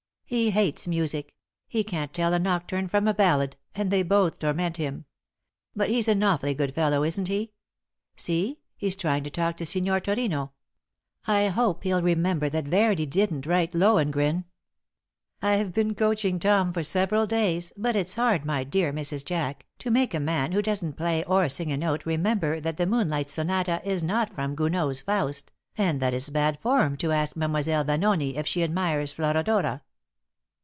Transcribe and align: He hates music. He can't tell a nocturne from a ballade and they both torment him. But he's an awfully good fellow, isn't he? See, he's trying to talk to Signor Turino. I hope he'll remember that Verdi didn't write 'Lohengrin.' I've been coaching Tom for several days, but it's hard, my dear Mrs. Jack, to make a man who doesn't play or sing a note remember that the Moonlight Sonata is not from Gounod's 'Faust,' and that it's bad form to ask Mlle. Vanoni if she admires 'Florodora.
He 0.31 0.51
hates 0.51 0.87
music. 0.87 1.35
He 1.67 1.83
can't 1.83 2.13
tell 2.13 2.33
a 2.33 2.39
nocturne 2.39 2.87
from 2.87 3.05
a 3.05 3.13
ballade 3.13 3.57
and 3.75 3.91
they 3.91 4.01
both 4.01 4.39
torment 4.39 4.77
him. 4.77 5.03
But 5.75 5.89
he's 5.89 6.07
an 6.07 6.23
awfully 6.23 6.53
good 6.53 6.73
fellow, 6.73 7.03
isn't 7.03 7.27
he? 7.27 7.51
See, 8.15 8.59
he's 8.77 8.95
trying 8.95 9.25
to 9.25 9.29
talk 9.29 9.57
to 9.57 9.65
Signor 9.65 9.99
Turino. 9.99 10.51
I 11.27 11.47
hope 11.49 11.83
he'll 11.83 12.01
remember 12.01 12.47
that 12.47 12.63
Verdi 12.67 13.05
didn't 13.05 13.45
write 13.45 13.73
'Lohengrin.' 13.73 14.45
I've 15.41 15.73
been 15.73 15.95
coaching 15.95 16.39
Tom 16.39 16.71
for 16.71 16.81
several 16.81 17.27
days, 17.27 17.73
but 17.75 17.97
it's 17.97 18.15
hard, 18.15 18.45
my 18.45 18.63
dear 18.63 18.93
Mrs. 18.93 19.25
Jack, 19.25 19.65
to 19.79 19.91
make 19.91 20.13
a 20.13 20.19
man 20.21 20.53
who 20.53 20.61
doesn't 20.61 20.93
play 20.93 21.25
or 21.25 21.49
sing 21.49 21.73
a 21.73 21.77
note 21.77 22.05
remember 22.05 22.61
that 22.61 22.77
the 22.77 22.87
Moonlight 22.87 23.29
Sonata 23.29 23.81
is 23.83 24.01
not 24.01 24.33
from 24.33 24.55
Gounod's 24.55 25.01
'Faust,' 25.01 25.51
and 25.77 25.99
that 26.01 26.13
it's 26.13 26.29
bad 26.29 26.57
form 26.61 26.95
to 26.95 27.11
ask 27.11 27.35
Mlle. 27.35 27.83
Vanoni 27.83 28.37
if 28.37 28.47
she 28.47 28.63
admires 28.63 29.11
'Florodora. 29.11 29.81